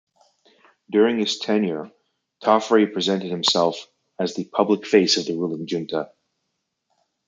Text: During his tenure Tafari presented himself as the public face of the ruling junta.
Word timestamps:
During 0.89 1.19
his 1.19 1.37
tenure 1.37 1.91
Tafari 2.41 2.91
presented 2.91 3.29
himself 3.29 3.85
as 4.17 4.33
the 4.33 4.45
public 4.45 4.87
face 4.87 5.17
of 5.17 5.27
the 5.27 5.37
ruling 5.37 5.67
junta. 5.67 6.11